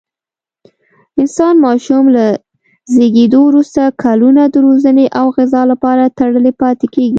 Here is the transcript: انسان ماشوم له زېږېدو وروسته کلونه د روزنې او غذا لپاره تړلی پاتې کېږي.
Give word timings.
انسان 1.21 1.53
ماشوم 1.65 2.05
له 2.15 2.25
زېږېدو 2.93 3.39
وروسته 3.45 3.81
کلونه 4.03 4.41
د 4.49 4.55
روزنې 4.65 5.05
او 5.19 5.25
غذا 5.37 5.61
لپاره 5.71 6.13
تړلی 6.19 6.53
پاتې 6.61 6.85
کېږي. 6.93 7.09